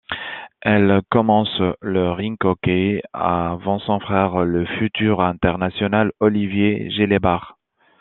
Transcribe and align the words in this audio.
Elle 0.61 1.01
commence 1.11 1.61
le 1.79 2.09
rink 2.09 2.43
hockey 2.43 3.03
avant 3.13 3.77
son 3.77 3.99
frère, 3.99 4.43
le 4.45 4.65
futur 4.65 5.21
internationale, 5.21 6.11
Olivier 6.19 6.89
Gélébart. 6.89 7.59